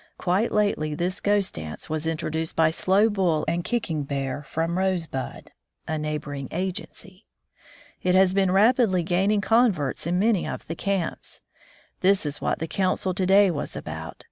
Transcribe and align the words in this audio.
Quite 0.17 0.51
lately 0.51 0.95
this 0.95 1.21
ghost 1.21 1.53
dance 1.53 1.87
was 1.87 2.07
introduced 2.07 2.55
by 2.55 2.71
Slow 2.71 3.07
Bull 3.07 3.45
and 3.47 3.63
Kicking 3.63 4.01
Bear 4.01 4.41
from 4.41 4.79
Rosebud"— 4.79 5.51
a 5.87 5.97
neighboring 5.99 6.47
agency, 6.49 7.27
'^t 8.03 8.15
has 8.15 8.33
been 8.33 8.49
rapidly 8.49 9.03
gaining 9.03 9.41
converts 9.41 10.07
in 10.07 10.17
many 10.17 10.47
of 10.47 10.65
the 10.65 10.73
camps. 10.73 11.43
This 11.99 12.25
is 12.25 12.41
what 12.41 12.57
the 12.57 12.67
council 12.67 13.13
to 13.13 13.27
day 13.27 13.51
was 13.51 13.75
about. 13.75 14.17